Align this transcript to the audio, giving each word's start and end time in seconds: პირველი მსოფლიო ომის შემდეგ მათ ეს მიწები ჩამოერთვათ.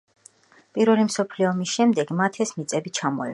პირველი 0.77 1.05
მსოფლიო 1.09 1.49
ომის 1.49 1.75
შემდეგ 1.77 2.15
მათ 2.23 2.41
ეს 2.47 2.55
მიწები 2.57 2.95
ჩამოერთვათ. 3.01 3.29